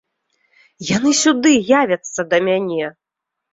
Яны 0.97 1.11
сюды 1.23 1.53
явяцца 1.81 2.21
да 2.35 2.43
мяне! 2.51 2.85